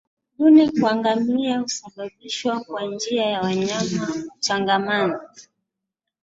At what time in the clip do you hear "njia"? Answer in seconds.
2.85-3.25